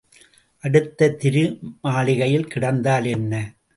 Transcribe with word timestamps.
அடுத்த 0.63 1.09
திருமாளிகையில் 1.21 2.47
கிடந்தால் 2.47 3.05
என்ன? 3.05 3.33